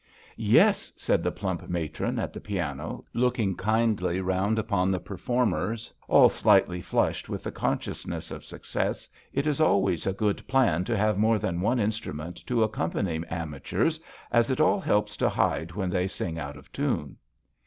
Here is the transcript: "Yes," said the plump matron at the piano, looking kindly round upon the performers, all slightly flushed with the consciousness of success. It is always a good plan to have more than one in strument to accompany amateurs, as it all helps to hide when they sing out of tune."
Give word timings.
"Yes," 0.35 0.91
said 0.97 1.21
the 1.21 1.31
plump 1.31 1.69
matron 1.69 2.17
at 2.17 2.33
the 2.33 2.41
piano, 2.41 3.05
looking 3.13 3.55
kindly 3.55 4.19
round 4.19 4.57
upon 4.57 4.89
the 4.89 4.99
performers, 4.99 5.93
all 6.07 6.27
slightly 6.27 6.81
flushed 6.81 7.29
with 7.29 7.43
the 7.43 7.51
consciousness 7.51 8.31
of 8.31 8.43
success. 8.43 9.07
It 9.31 9.45
is 9.45 9.61
always 9.61 10.07
a 10.07 10.13
good 10.13 10.47
plan 10.47 10.83
to 10.85 10.97
have 10.97 11.19
more 11.19 11.37
than 11.37 11.61
one 11.61 11.77
in 11.79 11.91
strument 11.91 12.43
to 12.47 12.63
accompany 12.63 13.21
amateurs, 13.29 13.99
as 14.31 14.49
it 14.49 14.59
all 14.59 14.79
helps 14.79 15.15
to 15.17 15.29
hide 15.29 15.73
when 15.73 15.91
they 15.91 16.07
sing 16.07 16.39
out 16.39 16.57
of 16.57 16.71
tune." 16.71 17.17